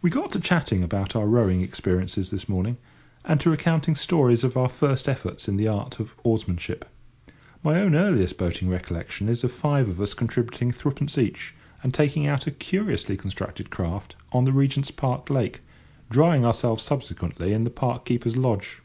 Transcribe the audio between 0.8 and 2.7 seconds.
about our rowing experiences this